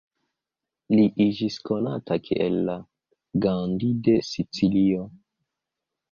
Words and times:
Li 0.91 1.01
iĝis 1.25 1.57
konata 1.69 2.15
kiel 2.27 2.57
la 2.69 2.77
"Gandhi 3.43 3.91
de 4.07 4.15
Sicilio". 4.31 5.05